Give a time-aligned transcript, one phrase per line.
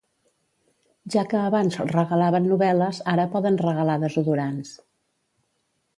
[1.15, 4.77] Ja que abans regalaven novel·les, ara poden regalar desodorants.